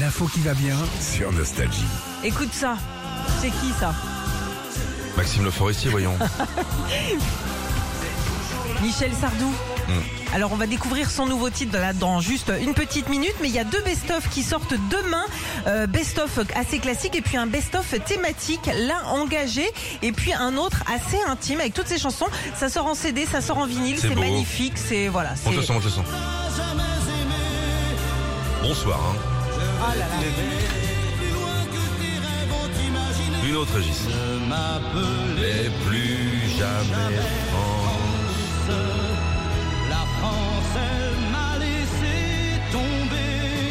[0.00, 1.84] L'info qui va bien sur Nostalgie.
[2.24, 2.78] Écoute ça.
[3.42, 3.94] C'est qui ça
[5.14, 6.16] Maxime Le Forestier, voyons.
[8.82, 9.52] Michel Sardou.
[10.32, 13.54] Alors on va découvrir son nouveau titre là dans juste une petite minute, mais il
[13.54, 15.26] y a deux best-of qui sortent demain.
[15.66, 19.70] Euh, best-of assez classique et puis un best-of thématique, l'un engagé
[20.00, 22.28] et puis un autre assez intime avec toutes ces chansons.
[22.54, 25.36] Ça sort en CD, ça sort en vinyle, C'est magnifique, c'est voilà.
[25.36, 25.50] Son.
[28.62, 28.98] Bonsoir.
[28.98, 29.39] Hein.
[29.82, 30.16] Ah là là.
[33.48, 34.06] Une autre, Régis.
[34.06, 37.16] Ne m'appelez plus jamais
[37.50, 37.90] France.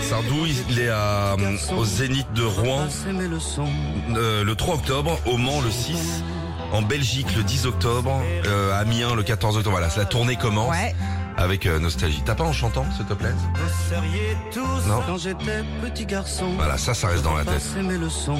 [0.09, 1.35] Sardou, il est à,
[1.77, 2.87] au Zénith de Rouen
[4.15, 6.23] euh, le 3 octobre, au Mans le 6,
[6.71, 9.77] en Belgique le 10 octobre, euh, à Amiens le 14 octobre.
[9.77, 10.95] Voilà, la tournée commence Ouais.
[11.37, 12.21] avec euh, Nostalgie.
[12.25, 13.33] T'as pas en chantant, s'il te plaît?
[13.55, 15.01] Vous seriez tous Non.
[15.05, 16.49] quand j'étais petit garçon.
[16.57, 17.53] Voilà, ça, ça reste dans la tête.
[17.55, 18.39] Passer mes leçons.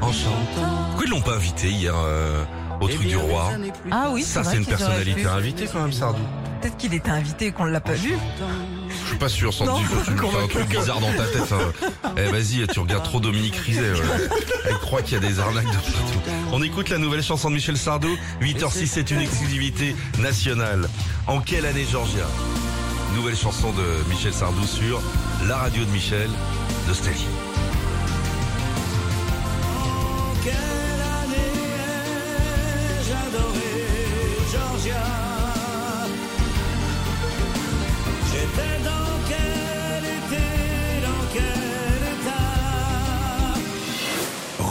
[0.00, 0.68] En chantant.
[0.90, 2.44] Pourquoi ils l'ont pas invité hier euh,
[2.80, 3.50] au Eh truc du roi
[3.90, 6.22] Ah oui, Ça, c'est une personnalité invitée quand même, Sardou.
[6.60, 8.16] Peut-être qu'il était invité et qu'on ne l'a pas vu.
[9.12, 11.52] Je suis pas sûr, sans tu fais un truc bizarre dans ta tête.
[11.52, 12.12] hein.
[12.16, 13.92] Eh vas-y, tu regardes trop Dominique Rizet.
[13.92, 14.28] ouais.
[14.66, 16.20] Elle croit qu'il y a des arnaques de partout.
[16.52, 18.08] On écoute la nouvelle chanson de Michel Sardou.
[18.40, 20.88] 8h06, c'est une exclusivité nationale.
[21.26, 22.24] En quelle année, Georgia?
[23.14, 25.00] Nouvelle chanson de Michel Sardou sur
[25.46, 26.30] la radio de Michel,
[26.88, 27.26] Nostalgie.
[27.26, 27.81] Quelle